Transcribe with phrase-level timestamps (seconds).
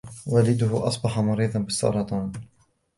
[0.27, 2.31] والده أصبح مريضاً بالسرطان.